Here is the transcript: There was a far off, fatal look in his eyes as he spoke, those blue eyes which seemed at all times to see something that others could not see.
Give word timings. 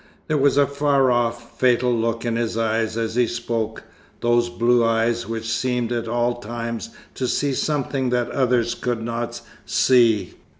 There 0.27 0.35
was 0.39 0.57
a 0.57 0.65
far 0.65 1.11
off, 1.11 1.59
fatal 1.59 1.93
look 1.93 2.25
in 2.25 2.35
his 2.35 2.57
eyes 2.57 2.97
as 2.97 3.13
he 3.13 3.27
spoke, 3.27 3.83
those 4.21 4.49
blue 4.49 4.83
eyes 4.83 5.27
which 5.27 5.47
seemed 5.47 5.91
at 5.91 6.07
all 6.07 6.39
times 6.41 6.89
to 7.13 7.27
see 7.27 7.53
something 7.53 8.09
that 8.09 8.31
others 8.31 8.73
could 8.73 9.03
not 9.03 9.41
see. 9.63 10.33